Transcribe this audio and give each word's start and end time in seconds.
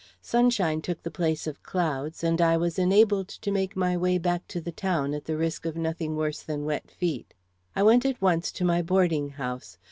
Sunshine 0.23 0.81
took 0.81 1.03
the 1.03 1.11
place 1.11 1.45
of 1.45 1.61
clouds, 1.61 2.23
and 2.23 2.41
I 2.41 2.57
was 2.57 2.79
enabled 2.79 3.27
to 3.27 3.51
make 3.51 3.75
my 3.75 3.95
way 3.95 4.17
back 4.17 4.47
to 4.47 4.59
the 4.59 4.71
town 4.71 5.13
at 5.13 5.25
the 5.25 5.37
risk 5.37 5.63
of 5.63 5.75
nothing 5.77 6.15
worse 6.15 6.41
than 6.41 6.65
wet 6.65 6.89
feet. 6.89 7.35
I 7.75 7.83
went 7.83 8.03
at 8.07 8.19
once 8.19 8.51
to 8.53 8.65
my 8.65 8.81
boarding 8.81 9.29
house. 9.29 9.77